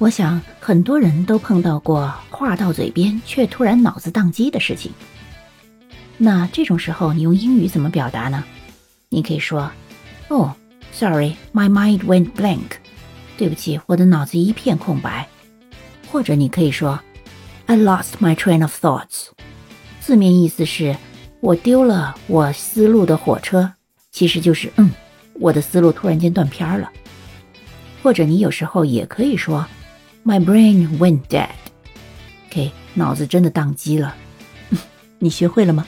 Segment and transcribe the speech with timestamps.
[0.00, 4.90] 我想很多人都碰到过话到嘴边却突然脑子宕机的事情。
[6.16, 8.42] 那这种时候，你用英语怎么表达呢？
[9.10, 9.70] 你可以说
[10.28, 10.48] ：“Oh,
[10.90, 12.78] sorry, my mind went blank。”
[13.36, 15.28] 对不起，我的脑子一片空白。
[16.10, 16.98] 或者你可以说
[17.66, 19.26] ：“I lost my train of thoughts。”
[20.00, 20.96] 字面意思是
[21.40, 23.70] “我丢了我思路的火车”，
[24.10, 24.90] 其实就是“嗯，
[25.34, 26.90] 我的思路突然间断片了。”
[28.02, 29.62] 或者你有时候也可以说。
[30.24, 31.48] My brain went dead.
[32.48, 34.14] OK，脑子真的宕机了。
[35.18, 35.86] 你学会了吗？